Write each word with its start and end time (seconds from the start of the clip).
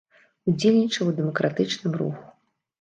Удзельнічала 0.51 1.05
ў 1.11 1.17
дэмакратычным 1.21 1.93
руху. 2.03 2.23